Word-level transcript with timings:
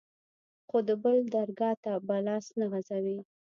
خو 0.67 0.77
د 0.87 0.89
بل 1.03 1.17
درګا 1.35 1.71
ته 1.83 1.91
به 2.07 2.17
لاس 2.27 2.45
نه 2.59 2.65
غځوې. 2.71 3.17